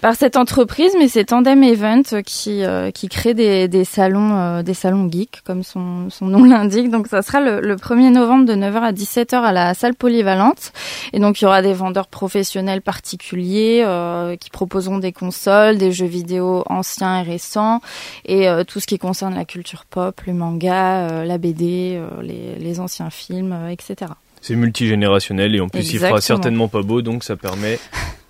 par 0.00 0.14
cette 0.14 0.36
entreprise, 0.36 0.92
mais 0.96 1.08
c'est 1.08 1.24
Tandem 1.24 1.62
Event 1.64 2.02
qui 2.24 2.62
qui 2.94 3.08
crée 3.08 3.34
des, 3.34 3.66
des 3.66 3.84
salons 3.84 4.62
des 4.62 4.74
salons 4.74 5.10
geeks 5.10 5.40
comme 5.44 5.64
son 5.64 6.08
son 6.08 6.26
nom 6.26 6.44
l'indique. 6.48 6.88
Donc 6.88 7.08
ça 7.08 7.20
sera 7.20 7.40
le, 7.40 7.60
le 7.60 7.74
1er 7.74 8.10
novembre 8.10 8.46
de 8.46 8.52
9h 8.54 8.80
à 8.80 8.92
17h 8.92 9.34
à 9.34 9.50
la 9.50 9.74
salle 9.74 9.94
polyvalente. 9.94 10.72
Et 11.12 11.18
donc 11.18 11.40
il 11.40 11.44
y 11.44 11.46
aura 11.48 11.62
des 11.62 11.72
vendeurs 11.72 12.06
professionnels 12.06 12.80
particuliers 12.80 13.84
qui 14.38 14.50
proposeront 14.50 14.98
des 14.98 15.12
consoles, 15.12 15.78
des 15.78 15.90
jeux 15.90 16.06
vidéo 16.06 16.62
anciens 16.66 17.20
et 17.20 17.22
récents 17.22 17.80
et 18.24 18.46
tout 18.68 18.78
ce 18.78 18.86
qui 18.86 18.98
concerne 18.98 19.34
la 19.34 19.44
culture 19.44 19.84
pop, 19.84 20.20
le 20.28 20.32
manga, 20.32 21.24
la 21.24 21.38
BD, 21.38 22.00
les, 22.22 22.54
les 22.54 22.78
anciens 22.78 23.10
films, 23.10 23.68
etc. 23.68 24.12
C'est 24.40 24.56
multigénérationnel 24.56 25.54
et 25.54 25.60
en 25.60 25.68
plus 25.68 25.92
il 25.92 25.98
fera 25.98 26.20
certainement 26.20 26.68
pas 26.68 26.82
beau 26.82 27.02
donc 27.02 27.24
ça 27.24 27.36
permet 27.36 27.78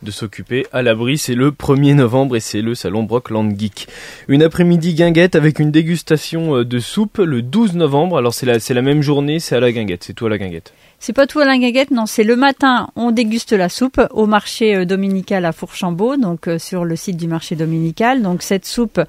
de 0.02 0.10
s'occuper 0.10 0.66
à 0.72 0.82
l'abri. 0.82 1.18
C'est 1.18 1.34
le 1.34 1.50
1er 1.50 1.94
novembre 1.94 2.36
et 2.36 2.40
c'est 2.40 2.62
le 2.62 2.74
salon 2.74 3.02
Brockland 3.02 3.58
Geek. 3.58 3.88
Une 4.28 4.42
après-midi 4.42 4.94
guinguette 4.94 5.36
avec 5.36 5.58
une 5.58 5.70
dégustation 5.70 6.56
euh, 6.56 6.64
de 6.64 6.78
soupe 6.78 7.18
le 7.18 7.42
12 7.42 7.74
novembre. 7.74 8.18
Alors 8.18 8.34
c'est 8.34 8.46
la, 8.46 8.60
c'est 8.60 8.74
la 8.74 8.82
même 8.82 9.02
journée, 9.02 9.40
c'est 9.40 9.56
à 9.56 9.60
la 9.60 9.72
guinguette, 9.72 10.04
c'est 10.04 10.12
tout 10.12 10.26
à 10.26 10.30
la 10.30 10.38
guinguette. 10.38 10.72
C'est 11.00 11.12
pas 11.12 11.28
tout 11.28 11.38
à 11.38 11.44
la 11.44 11.56
guinguette, 11.56 11.92
non, 11.92 12.06
c'est 12.06 12.24
le 12.24 12.34
matin, 12.34 12.88
on 12.96 13.12
déguste 13.12 13.52
la 13.52 13.68
soupe 13.68 14.00
au 14.10 14.26
marché 14.26 14.74
euh, 14.74 14.84
dominical 14.84 15.44
à 15.44 15.52
Fourchambault, 15.52 16.16
donc 16.16 16.48
euh, 16.48 16.58
sur 16.58 16.84
le 16.84 16.96
site 16.96 17.16
du 17.16 17.28
marché 17.28 17.54
dominical. 17.54 18.20
Donc 18.20 18.42
cette 18.42 18.66
soupe, 18.66 19.00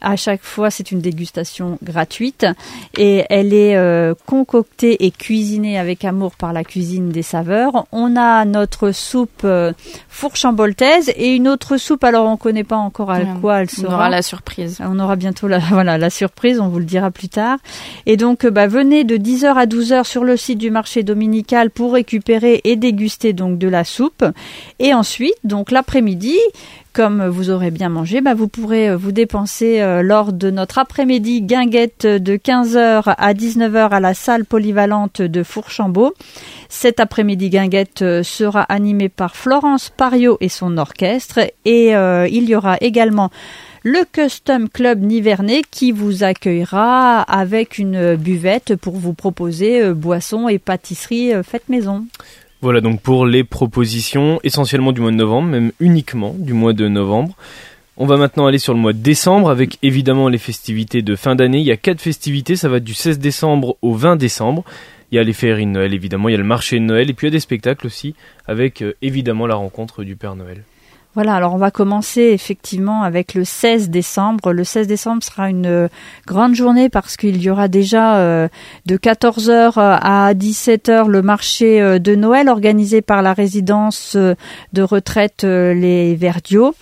à 0.00 0.14
chaque 0.14 0.44
fois, 0.44 0.70
c'est 0.70 0.92
une 0.92 1.00
dégustation 1.00 1.76
gratuite 1.82 2.46
et 2.96 3.24
elle 3.30 3.52
est 3.52 3.74
euh, 3.76 4.14
concoctée 4.26 5.06
et 5.06 5.10
cuisinée 5.10 5.76
avec 5.76 6.04
amour 6.04 6.36
par 6.36 6.52
la 6.52 6.62
cuisine 6.62 7.08
des 7.08 7.22
saveurs. 7.22 7.86
On 7.90 8.14
a 8.16 8.44
notre 8.44 8.92
soupe 8.92 9.44
fourchamboltaise 10.08 11.12
et 11.16 11.34
une 11.34 11.48
autre 11.48 11.78
soupe, 11.78 12.04
alors 12.04 12.26
on 12.28 12.36
connaît 12.36 12.62
pas 12.62 12.76
encore 12.76 13.10
à 13.10 13.20
quoi 13.40 13.62
elle 13.62 13.70
sera. 13.70 13.92
On 13.92 13.94
aura 13.96 14.08
la 14.08 14.22
surprise. 14.22 14.78
On 14.80 15.00
aura 15.00 15.16
bientôt 15.16 15.48
la, 15.48 15.58
voilà, 15.70 15.98
la 15.98 16.10
surprise, 16.10 16.60
on 16.60 16.68
vous 16.68 16.78
le 16.78 16.84
dira 16.84 17.10
plus 17.10 17.28
tard. 17.28 17.58
Et 18.06 18.16
donc, 18.16 18.46
bah, 18.46 18.68
venez 18.68 19.02
de 19.02 19.16
10h 19.16 19.54
à 19.54 19.66
12h 19.66 20.04
sur 20.04 20.22
le 20.22 20.36
site 20.36 20.58
du 20.58 20.70
marché 20.70 21.02
dominical 21.02 21.23
pour 21.74 21.94
récupérer 21.94 22.60
et 22.64 22.76
déguster 22.76 23.32
donc 23.32 23.58
de 23.58 23.68
la 23.68 23.84
soupe. 23.84 24.24
Et 24.78 24.94
ensuite, 24.94 25.34
donc 25.44 25.70
l'après-midi, 25.70 26.36
comme 26.92 27.26
vous 27.26 27.50
aurez 27.50 27.70
bien 27.70 27.88
mangé, 27.88 28.20
bah 28.20 28.34
vous 28.34 28.48
pourrez 28.48 28.90
euh, 28.90 28.96
vous 28.96 29.10
dépenser 29.10 29.80
euh, 29.80 30.02
lors 30.02 30.32
de 30.32 30.50
notre 30.50 30.78
après-midi 30.78 31.42
guinguette 31.42 32.06
de 32.06 32.36
15h 32.36 33.14
à 33.16 33.34
19h 33.34 33.88
à 33.90 34.00
la 34.00 34.14
salle 34.14 34.44
polyvalente 34.44 35.20
de 35.20 35.42
Fourchambault. 35.42 36.14
Cet 36.68 37.00
après-midi 37.00 37.50
guinguette 37.50 38.02
euh, 38.02 38.22
sera 38.22 38.62
animé 38.62 39.08
par 39.08 39.34
Florence 39.34 39.90
Pario 39.90 40.38
et 40.40 40.48
son 40.48 40.78
orchestre 40.78 41.40
et 41.64 41.90
il 41.94 42.48
y 42.48 42.54
aura 42.54 42.76
également 42.80 43.30
le 43.86 44.06
Custom 44.10 44.70
Club 44.70 45.02
Nivernais 45.02 45.60
qui 45.70 45.92
vous 45.92 46.24
accueillera 46.24 47.20
avec 47.20 47.76
une 47.76 48.16
buvette 48.16 48.76
pour 48.76 48.96
vous 48.96 49.12
proposer 49.12 49.82
euh, 49.82 49.92
boissons 49.92 50.48
et 50.48 50.58
pâtisseries 50.58 51.34
euh, 51.34 51.42
faites 51.42 51.68
maison. 51.68 52.06
Voilà 52.62 52.80
donc 52.80 53.02
pour 53.02 53.26
les 53.26 53.44
propositions 53.44 54.40
essentiellement 54.42 54.92
du 54.92 55.02
mois 55.02 55.10
de 55.10 55.16
novembre, 55.16 55.48
même 55.48 55.70
uniquement 55.80 56.34
du 56.38 56.54
mois 56.54 56.72
de 56.72 56.88
novembre. 56.88 57.36
On 57.98 58.06
va 58.06 58.16
maintenant 58.16 58.46
aller 58.46 58.58
sur 58.58 58.72
le 58.72 58.80
mois 58.80 58.94
de 58.94 59.02
décembre 59.02 59.50
avec 59.50 59.76
évidemment 59.82 60.30
les 60.30 60.38
festivités 60.38 61.02
de 61.02 61.14
fin 61.14 61.34
d'année. 61.34 61.58
Il 61.58 61.66
y 61.66 61.70
a 61.70 61.76
quatre 61.76 62.00
festivités, 62.00 62.56
ça 62.56 62.70
va 62.70 62.80
du 62.80 62.94
16 62.94 63.18
décembre 63.18 63.76
au 63.82 63.92
20 63.92 64.16
décembre. 64.16 64.64
Il 65.12 65.16
y 65.16 65.18
a 65.18 65.22
les 65.24 65.34
féeries 65.34 65.66
de 65.66 65.72
Noël 65.72 65.92
évidemment, 65.92 66.30
il 66.30 66.32
y 66.32 66.36
a 66.36 66.38
le 66.38 66.44
marché 66.44 66.78
de 66.78 66.84
Noël 66.84 67.10
et 67.10 67.12
puis 67.12 67.26
il 67.26 67.30
y 67.30 67.34
a 67.34 67.36
des 67.36 67.40
spectacles 67.40 67.86
aussi 67.86 68.14
avec 68.46 68.80
euh, 68.80 68.94
évidemment 69.02 69.46
la 69.46 69.56
rencontre 69.56 70.04
du 70.04 70.16
Père 70.16 70.36
Noël. 70.36 70.64
Voilà, 71.14 71.36
alors 71.36 71.54
on 71.54 71.58
va 71.58 71.70
commencer 71.70 72.22
effectivement 72.22 73.04
avec 73.04 73.34
le 73.34 73.44
16 73.44 73.88
décembre. 73.88 74.52
Le 74.52 74.64
16 74.64 74.88
décembre 74.88 75.22
sera 75.22 75.48
une 75.48 75.66
euh, 75.66 75.88
grande 76.26 76.56
journée 76.56 76.88
parce 76.88 77.16
qu'il 77.16 77.40
y 77.40 77.50
aura 77.50 77.68
déjà 77.68 78.16
euh, 78.16 78.48
de 78.86 78.96
14h 78.96 79.74
à 79.76 80.34
17h 80.34 81.06
le 81.06 81.22
marché 81.22 81.80
euh, 81.80 82.00
de 82.00 82.16
Noël 82.16 82.48
organisé 82.48 83.00
par 83.00 83.22
la 83.22 83.32
résidence 83.32 84.16
de 84.16 84.82
retraite 84.82 85.44
Les 85.44 86.16
Verdiaux. 86.16 86.74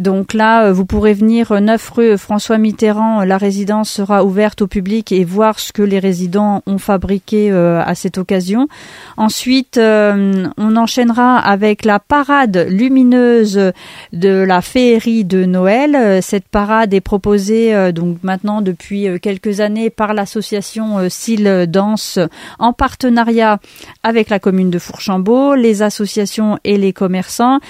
Donc 0.00 0.32
là, 0.32 0.64
euh, 0.64 0.72
vous 0.72 0.86
pourrez 0.86 1.12
venir 1.12 1.52
9 1.60 1.90
euh, 1.90 1.94
rue 1.94 2.18
François 2.18 2.56
Mitterrand. 2.56 3.22
La 3.24 3.36
résidence 3.36 3.90
sera 3.90 4.24
ouverte 4.24 4.62
au 4.62 4.66
public 4.66 5.12
et 5.12 5.24
voir 5.24 5.60
ce 5.60 5.74
que 5.74 5.82
les 5.82 5.98
résidents 5.98 6.62
ont 6.66 6.78
fabriqué 6.78 7.52
euh, 7.52 7.82
à 7.84 7.94
cette 7.94 8.16
occasion. 8.16 8.66
Ensuite, 9.18 9.78
on 9.78 10.76
enchaînera 10.76 11.38
avec 11.38 11.84
la 11.84 11.98
parade 11.98 12.66
lumineuse 12.70 13.72
de 14.14 14.30
la 14.30 14.62
féerie 14.62 15.26
de 15.26 15.44
Noël. 15.44 16.22
Cette 16.22 16.48
parade 16.48 16.94
est 16.94 17.02
proposée 17.02 17.92
donc 17.92 18.18
maintenant 18.22 18.62
depuis 18.62 19.06
quelques 19.20 19.60
années 19.60 19.90
par 19.90 20.14
l'association 20.14 21.08
Cils 21.10 21.66
Danse 21.68 22.18
en 22.58 22.72
partenariat 22.72 23.58
avec 24.02 24.30
la 24.30 24.38
commune 24.38 24.70
de 24.70 24.78
Fourchambault, 24.78 25.54
les 25.54 25.82
associations 25.82 26.58
et 26.64 26.78
les 26.78 26.94
commerçants. 26.94 27.60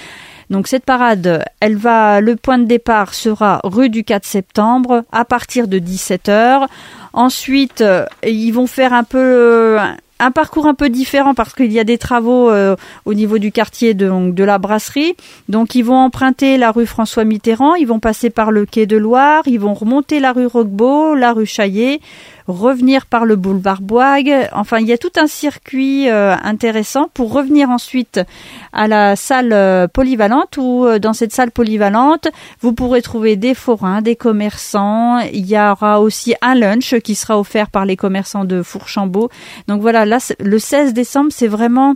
Donc 0.51 0.67
cette 0.67 0.83
parade, 0.83 1.45
elle 1.61 1.77
va, 1.77 2.19
le 2.19 2.35
point 2.35 2.57
de 2.57 2.65
départ 2.65 3.13
sera 3.13 3.61
rue 3.63 3.89
du 3.89 4.03
4 4.03 4.25
septembre 4.25 5.05
à 5.13 5.23
partir 5.23 5.69
de 5.69 5.79
17h. 5.79 6.67
Ensuite, 7.13 7.79
euh, 7.79 8.05
ils 8.27 8.51
vont 8.51 8.67
faire 8.67 8.91
un 8.91 9.05
peu 9.05 9.17
euh, 9.17 9.79
un 10.21 10.31
parcours 10.31 10.67
un 10.67 10.73
peu 10.73 10.89
différent 10.89 11.33
parce 11.33 11.53
qu'il 11.53 11.71
y 11.71 11.79
a 11.79 11.83
des 11.83 11.97
travaux 11.97 12.49
euh, 12.49 12.75
au 13.05 13.13
niveau 13.13 13.39
du 13.39 13.51
quartier 13.51 13.93
de, 13.93 14.43
la 14.43 14.57
brasserie. 14.59 15.15
Donc 15.49 15.73
ils 15.73 15.83
vont 15.83 15.95
emprunter 15.95 16.57
la 16.57 16.71
rue 16.71 16.85
François 16.85 17.23
Mitterrand, 17.23 17.75
ils 17.75 17.87
vont 17.87 17.99
passer 17.99 18.29
par 18.29 18.51
le 18.51 18.65
quai 18.65 18.85
de 18.85 18.97
Loire, 18.97 19.43
ils 19.47 19.59
vont 19.59 19.73
remonter 19.73 20.19
la 20.19 20.31
rue 20.31 20.45
Roquebeau, 20.45 21.15
la 21.15 21.33
rue 21.33 21.45
Chaillet, 21.45 22.01
revenir 22.47 23.05
par 23.05 23.25
le 23.25 23.35
boulevard 23.35 23.81
Boigue. 23.81 24.33
Enfin, 24.51 24.79
il 24.79 24.87
y 24.87 24.93
a 24.93 24.97
tout 24.97 25.11
un 25.17 25.27
circuit 25.27 26.09
euh, 26.09 26.35
intéressant 26.43 27.09
pour 27.13 27.33
revenir 27.33 27.69
ensuite 27.69 28.19
à 28.73 28.87
la 28.87 29.15
salle 29.15 29.53
euh, 29.53 29.87
polyvalente 29.87 30.57
où 30.57 30.85
euh, 30.85 30.99
dans 30.99 31.13
cette 31.13 31.33
salle 31.33 31.51
polyvalente, 31.51 32.27
vous 32.59 32.73
pourrez 32.73 33.01
trouver 33.01 33.35
des 33.35 33.53
forains, 33.53 34.01
des 34.01 34.15
commerçants. 34.15 35.19
Il 35.19 35.45
y 35.45 35.57
aura 35.57 36.01
aussi 36.01 36.35
un 36.41 36.55
lunch 36.55 36.95
qui 36.99 37.15
sera 37.15 37.39
offert 37.39 37.69
par 37.69 37.85
les 37.85 37.95
commerçants 37.95 38.45
de 38.45 38.61
Fourchambault. 38.61 39.29
Donc 39.67 39.81
voilà, 39.81 40.05
là, 40.05 40.19
le 40.39 40.59
16 40.59 40.93
décembre, 40.93 41.29
c'est 41.31 41.47
vraiment 41.47 41.95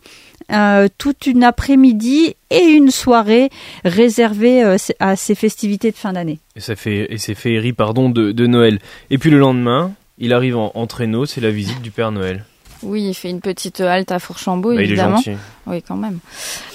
toute 0.99 1.25
une 1.25 1.43
après-midi 1.43 2.35
et 2.51 2.63
une 2.65 2.91
soirée 2.91 3.49
réservée 3.83 4.77
à 4.99 5.15
ces 5.15 5.33
festivités 5.33 5.89
de 5.89 5.95
fin 5.95 6.13
d'année. 6.13 6.37
Et 6.55 6.59
ça 6.59 6.75
fait 6.75 7.11
et 7.11 7.17
c'est 7.17 7.33
féerie 7.33 7.73
pardon 7.73 8.11
de 8.11 8.45
Noël. 8.45 8.77
Et 9.09 9.17
puis 9.17 9.31
le 9.31 9.39
lendemain, 9.39 9.93
il 10.17 10.33
arrive 10.33 10.57
en, 10.57 10.87
traîneau, 10.87 11.25
c'est 11.25 11.41
la 11.41 11.51
visite 11.51 11.81
du 11.81 11.91
Père 11.91 12.11
Noël. 12.11 12.45
Oui, 12.83 13.03
il 13.03 13.13
fait 13.13 13.29
une 13.29 13.41
petite 13.41 13.81
halte 13.81 14.11
à 14.11 14.19
Fourchambault, 14.19 14.75
bah, 14.75 14.81
évidemment. 14.81 15.17
Il 15.25 15.29
est 15.29 15.33
gentil. 15.33 15.43
Oui, 15.65 15.81
quand 15.81 15.95
même. 15.95 16.19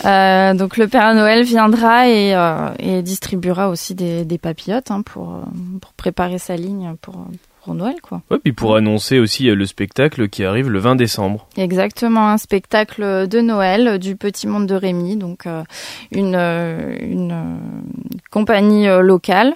Euh, 0.04 0.54
donc 0.54 0.76
le 0.76 0.88
Père 0.88 1.14
Noël 1.14 1.44
viendra 1.44 2.08
et, 2.08 2.34
euh, 2.34 3.02
distribuera 3.02 3.68
aussi 3.68 3.94
des, 3.94 4.38
papillotes 4.38 4.90
hein, 4.90 5.02
pour, 5.02 5.30
euh, 5.30 5.42
pour 5.80 5.92
préparer 5.92 6.38
sa 6.38 6.56
ligne 6.56 6.94
pour, 7.00 7.26
pour 7.64 7.74
Noël, 7.74 7.96
quoi. 8.02 8.22
Ouais, 8.30 8.38
puis 8.38 8.52
pour 8.52 8.76
annoncer 8.76 9.18
aussi 9.18 9.44
le 9.44 9.66
spectacle 9.66 10.28
qui 10.28 10.44
arrive 10.44 10.70
le 10.70 10.78
20 10.78 10.96
décembre. 10.96 11.46
Exactement, 11.56 12.28
un 12.28 12.38
spectacle 12.38 13.28
de 13.28 13.40
Noël 13.40 13.98
du 13.98 14.16
Petit 14.16 14.46
Monde 14.46 14.66
de 14.66 14.74
Rémy, 14.74 15.16
donc 15.16 15.46
une, 16.12 16.34
une 16.34 17.60
compagnie 18.30 18.88
euh, 18.88 19.00
locale, 19.00 19.54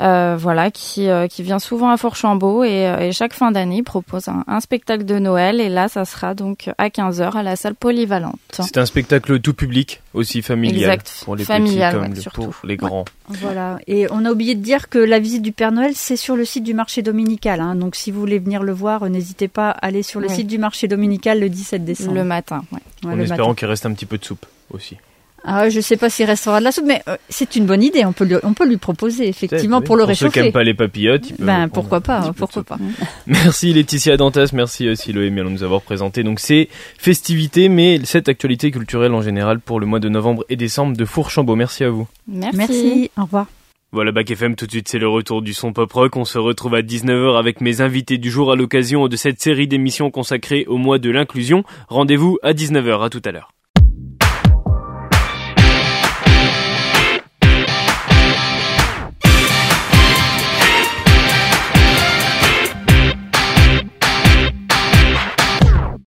euh, 0.00 0.36
voilà, 0.38 0.70
qui, 0.70 1.08
euh, 1.08 1.26
qui 1.26 1.42
vient 1.42 1.58
souvent 1.58 1.90
à 1.90 1.96
Fourchambault 1.96 2.64
et, 2.64 2.92
et 3.00 3.12
chaque 3.12 3.32
fin 3.32 3.50
d'année 3.50 3.82
propose 3.82 4.28
un, 4.28 4.60
spectacle 4.60 5.04
de 5.04 5.18
Noël 5.18 5.60
et 5.60 5.68
là, 5.68 5.88
ça 5.88 6.04
sera 6.04 6.34
donc 6.34 6.70
à 6.76 6.88
15h 6.88 7.36
à 7.36 7.42
la 7.42 7.56
salle 7.56 7.74
polyvalente. 7.74 8.38
C'est 8.50 8.76
un 8.76 8.84
spectacle 8.84 9.40
tout 9.40 9.54
public, 9.54 10.02
aussi 10.14 10.42
familial, 10.42 10.90
exact. 10.90 11.22
pour 11.24 11.36
les 11.36 11.44
familial, 11.44 12.10
petits 12.10 12.24
comme 12.24 12.44
pour 12.44 12.54
les 12.64 12.76
grands. 12.76 13.04
Voilà, 13.28 13.78
et 13.86 14.06
on 14.10 14.24
a 14.24 14.30
oublié 14.30 14.54
de 14.54 14.62
dire 14.62 14.88
que 14.88 14.98
la 14.98 15.18
visite 15.18 15.42
du 15.42 15.52
Père 15.52 15.72
Noël, 15.72 15.92
c'est 15.94 16.16
sur 16.16 16.36
le 16.36 16.44
site 16.44 16.64
du 16.64 16.74
marché 16.74 17.02
dominical, 17.02 17.60
hein. 17.60 17.74
donc 17.74 17.96
si 17.96 18.10
vous 18.10 18.20
voulez 18.20 18.38
venir 18.38 18.62
le 18.62 18.72
voir, 18.72 19.08
n'hésitez 19.08 19.48
pas 19.48 19.70
à 19.70 19.86
aller 19.86 20.02
sur 20.02 20.20
le 20.20 20.28
site 20.28 20.46
du 20.46 20.58
marché 20.58 20.88
dominical 20.88 21.40
le 21.40 21.48
17 21.48 21.84
décembre. 21.84 22.14
Le 22.14 22.24
matin, 22.24 22.64
En 23.04 23.18
espérant 23.18 23.54
qu'il 23.54 23.68
reste 23.68 23.86
un 23.86 23.92
petit 23.92 24.06
peu 24.06 24.18
de 24.18 24.24
soupe 24.24 24.46
aussi. 24.72 24.96
Ah, 25.44 25.68
je 25.68 25.80
sais 25.80 25.96
pas 25.96 26.10
s'il 26.10 26.26
restera 26.26 26.60
de 26.60 26.64
la 26.64 26.72
soupe, 26.72 26.84
mais 26.86 27.02
euh, 27.08 27.16
c'est 27.28 27.56
une 27.56 27.66
bonne 27.66 27.82
idée. 27.82 28.04
On 28.04 28.12
peut 28.12 28.24
lui, 28.24 28.36
on 28.42 28.52
peut 28.52 28.66
lui 28.66 28.76
proposer 28.76 29.28
effectivement 29.28 29.80
pour 29.80 29.96
le. 29.96 30.04
Pour 30.04 30.14
ceux 30.14 30.18
qui 30.18 30.24
réchauffer. 30.24 30.42
n'aiment 30.42 30.52
pas 30.52 30.64
les 30.64 30.74
papillotes, 30.74 31.32
Ben 31.38 31.68
pourquoi 31.68 32.00
pas, 32.00 32.28
de 32.28 32.32
pourquoi 32.32 32.62
pas. 32.62 32.78
Merci 33.26 33.72
Laetitia 33.72 34.16
Dantas, 34.16 34.50
merci 34.52 34.88
aussi 34.88 35.12
Loémie 35.12 35.40
de 35.40 35.48
nous 35.48 35.62
avoir 35.62 35.82
présenté 35.82 36.22
donc 36.22 36.40
ces 36.40 36.68
festivités, 36.98 37.68
mais 37.68 38.00
cette 38.04 38.28
actualité 38.28 38.70
culturelle 38.70 39.14
en 39.14 39.22
général 39.22 39.60
pour 39.60 39.80
le 39.80 39.86
mois 39.86 40.00
de 40.00 40.08
novembre 40.08 40.44
et 40.48 40.56
décembre 40.56 40.96
de 40.96 41.04
Fourchambault. 41.04 41.56
Merci 41.56 41.84
à 41.84 41.90
vous. 41.90 42.06
Merci. 42.28 42.56
Merci. 42.56 43.10
Au 43.16 43.22
revoir. 43.22 43.46
Voilà 43.92 44.12
Bac 44.12 44.30
FM, 44.30 44.54
tout 44.54 44.66
de 44.66 44.70
suite 44.70 44.88
c'est 44.88 45.00
le 45.00 45.08
retour 45.08 45.42
du 45.42 45.52
son 45.52 45.72
pop 45.72 45.92
rock. 45.92 46.16
On 46.16 46.24
se 46.24 46.38
retrouve 46.38 46.74
à 46.74 46.82
19h 46.82 47.36
avec 47.38 47.60
mes 47.60 47.80
invités 47.80 48.18
du 48.18 48.30
jour 48.30 48.52
à 48.52 48.56
l'occasion 48.56 49.08
de 49.08 49.16
cette 49.16 49.40
série 49.40 49.66
d'émissions 49.66 50.10
consacrée 50.10 50.64
au 50.66 50.76
mois 50.76 50.98
de 50.98 51.10
l'inclusion. 51.10 51.64
Rendez-vous 51.88 52.38
à 52.42 52.52
19h, 52.52 53.04
à 53.04 53.10
tout 53.10 53.22
à 53.24 53.32
l'heure. 53.32 53.52